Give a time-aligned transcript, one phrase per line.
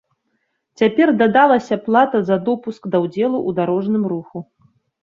[0.81, 4.49] Цяпер дадалася плата за допуск да ўдзелу ў дарожным руху.